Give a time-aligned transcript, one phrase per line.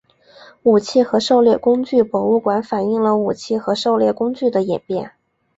[0.63, 5.11] 武器和狩猎工具博物馆反映了武器和狩猎工具的演变。